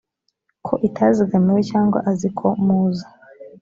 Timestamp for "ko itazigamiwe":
0.65-1.61